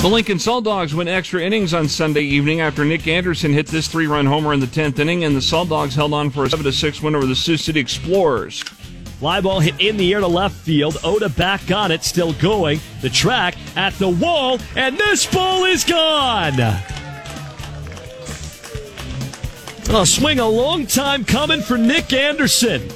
The 0.00 0.08
Lincoln 0.08 0.38
Salt 0.38 0.64
Dogs 0.64 0.94
went 0.94 1.10
extra 1.10 1.42
innings 1.42 1.74
on 1.74 1.86
Sunday 1.86 2.22
evening 2.22 2.62
after 2.62 2.86
Nick 2.86 3.06
Anderson 3.06 3.52
hit 3.52 3.66
this 3.66 3.86
three-run 3.86 4.24
homer 4.24 4.54
in 4.54 4.60
the 4.60 4.66
10th 4.66 4.98
inning, 4.98 5.24
and 5.24 5.36
the 5.36 5.42
Salt 5.42 5.68
Dogs 5.68 5.94
held 5.94 6.14
on 6.14 6.30
for 6.30 6.46
a 6.46 6.48
7-6 6.48 7.02
win 7.02 7.14
over 7.14 7.26
the 7.26 7.36
Sioux 7.36 7.58
City 7.58 7.80
Explorers. 7.80 8.62
Fly 8.62 9.42
ball 9.42 9.60
hit 9.60 9.74
in 9.78 9.98
the 9.98 10.14
air 10.14 10.20
to 10.20 10.26
left 10.26 10.54
field. 10.54 10.96
Oda 11.04 11.28
back 11.28 11.70
on 11.70 11.90
it, 11.90 12.02
still 12.02 12.32
going. 12.32 12.80
The 13.02 13.10
track 13.10 13.56
at 13.76 13.92
the 13.98 14.08
wall, 14.08 14.58
and 14.74 14.96
this 14.96 15.26
ball 15.26 15.66
is 15.66 15.84
gone. 15.84 16.58
A 19.90 20.06
swing 20.06 20.38
a 20.38 20.48
long 20.48 20.86
time 20.86 21.26
coming 21.26 21.60
for 21.60 21.76
Nick 21.76 22.14
Anderson. 22.14 22.88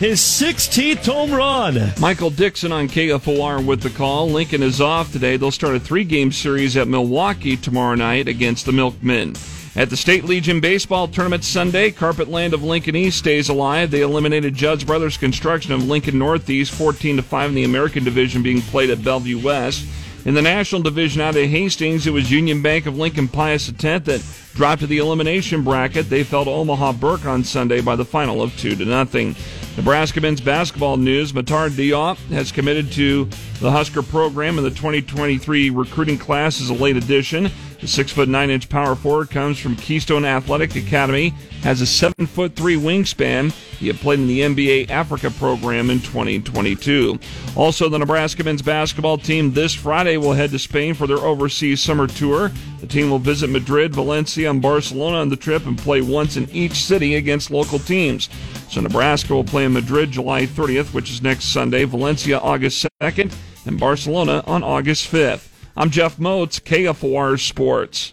His 0.00 0.20
16th 0.20 1.04
home 1.04 1.30
run. 1.30 1.92
Michael 2.00 2.30
Dixon 2.30 2.72
on 2.72 2.88
KFOR 2.88 3.62
with 3.62 3.82
the 3.82 3.90
call. 3.90 4.30
Lincoln 4.30 4.62
is 4.62 4.80
off 4.80 5.12
today. 5.12 5.36
They'll 5.36 5.50
start 5.50 5.76
a 5.76 5.78
three-game 5.78 6.32
series 6.32 6.74
at 6.78 6.88
Milwaukee 6.88 7.54
tomorrow 7.54 7.96
night 7.96 8.26
against 8.26 8.64
the 8.64 8.72
Milkmen. 8.72 9.34
At 9.76 9.90
the 9.90 9.98
State 9.98 10.24
Legion 10.24 10.58
Baseball 10.58 11.06
Tournament 11.06 11.44
Sunday, 11.44 11.90
Carpet 11.90 12.28
Land 12.28 12.54
of 12.54 12.64
Lincoln 12.64 12.96
East 12.96 13.18
stays 13.18 13.50
alive. 13.50 13.90
They 13.90 14.00
eliminated 14.00 14.54
Judd's 14.54 14.84
Brothers 14.84 15.18
Construction 15.18 15.74
of 15.74 15.86
Lincoln 15.86 16.18
Northeast 16.18 16.72
14 16.72 17.16
to 17.16 17.22
5 17.22 17.50
in 17.50 17.54
the 17.54 17.64
American 17.64 18.02
Division 18.02 18.42
being 18.42 18.62
played 18.62 18.88
at 18.88 19.04
Bellevue 19.04 19.38
West. 19.38 19.84
In 20.26 20.34
the 20.34 20.42
National 20.42 20.82
Division 20.82 21.22
out 21.22 21.34
of 21.34 21.48
Hastings, 21.48 22.06
it 22.06 22.10
was 22.10 22.30
Union 22.30 22.60
Bank 22.60 22.84
of 22.84 22.98
Lincoln 22.98 23.26
Pius 23.26 23.70
X 23.70 23.82
that 24.04 24.22
dropped 24.52 24.82
to 24.82 24.86
the 24.86 24.98
elimination 24.98 25.64
bracket. 25.64 26.10
They 26.10 26.24
fell 26.24 26.44
to 26.44 26.50
Omaha 26.50 26.92
Burke 26.92 27.24
on 27.24 27.42
Sunday 27.42 27.80
by 27.80 27.96
the 27.96 28.04
final 28.04 28.42
of 28.42 28.54
2 28.58 28.76
to 28.76 28.84
nothing. 28.84 29.34
Nebraska 29.78 30.20
men's 30.20 30.42
basketball 30.42 30.98
news. 30.98 31.32
Matar 31.32 31.70
Diop 31.70 32.18
has 32.32 32.52
committed 32.52 32.92
to 32.92 33.30
the 33.60 33.70
Husker 33.70 34.02
program 34.02 34.58
in 34.58 34.64
the 34.64 34.70
2023 34.70 35.70
recruiting 35.70 36.18
class 36.18 36.60
as 36.60 36.68
a 36.68 36.74
late 36.74 36.98
addition. 36.98 37.50
The 37.80 37.88
six 37.88 38.12
foot 38.12 38.28
nine 38.28 38.50
inch 38.50 38.68
power 38.68 38.94
forward 38.94 39.30
comes 39.30 39.58
from 39.58 39.74
Keystone 39.74 40.26
Athletic 40.26 40.76
Academy, 40.76 41.30
has 41.62 41.80
a 41.80 41.86
seven 41.86 42.26
foot 42.26 42.54
three 42.54 42.76
wingspan. 42.76 43.52
He 43.78 43.86
had 43.86 43.96
played 43.96 44.18
in 44.18 44.26
the 44.26 44.40
NBA 44.40 44.90
Africa 44.90 45.30
program 45.30 45.88
in 45.88 46.00
2022. 46.00 47.18
Also, 47.56 47.88
the 47.88 47.98
Nebraska 47.98 48.44
men's 48.44 48.60
basketball 48.60 49.16
team 49.16 49.52
this 49.52 49.72
Friday 49.72 50.18
will 50.18 50.34
head 50.34 50.50
to 50.50 50.58
Spain 50.58 50.92
for 50.92 51.06
their 51.06 51.18
overseas 51.18 51.80
summer 51.80 52.06
tour. 52.06 52.50
The 52.80 52.86
team 52.86 53.08
will 53.08 53.18
visit 53.18 53.48
Madrid, 53.48 53.94
Valencia, 53.94 54.50
and 54.50 54.60
Barcelona 54.60 55.16
on 55.16 55.30
the 55.30 55.36
trip 55.36 55.64
and 55.64 55.78
play 55.78 56.02
once 56.02 56.36
in 56.36 56.50
each 56.50 56.84
city 56.84 57.14
against 57.14 57.50
local 57.50 57.78
teams. 57.78 58.28
So 58.68 58.82
Nebraska 58.82 59.34
will 59.34 59.44
play 59.44 59.64
in 59.64 59.72
Madrid 59.72 60.10
July 60.10 60.44
30th, 60.44 60.92
which 60.92 61.10
is 61.10 61.22
next 61.22 61.46
Sunday, 61.46 61.84
Valencia 61.84 62.38
August 62.38 62.86
2nd, 63.00 63.34
and 63.64 63.80
Barcelona 63.80 64.44
on 64.46 64.62
August 64.62 65.10
5th. 65.10 65.49
I'm 65.76 65.90
Jeff 65.90 66.16
Motz, 66.16 66.60
KFOR 66.60 67.38
Sports. 67.38 68.12